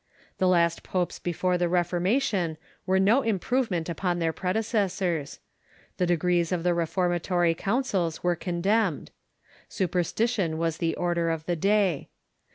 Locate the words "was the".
10.57-10.95